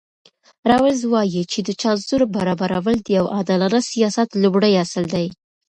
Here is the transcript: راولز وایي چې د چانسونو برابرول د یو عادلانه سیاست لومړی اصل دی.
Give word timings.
راولز 0.69 1.01
وایي 1.11 1.43
چې 1.51 1.59
د 1.67 1.69
چانسونو 1.81 2.25
برابرول 2.35 2.97
د 3.03 3.07
یو 3.17 3.25
عادلانه 3.35 3.79
سیاست 3.91 4.29
لومړی 4.43 4.73
اصل 4.83 5.03
دی. 5.13 5.27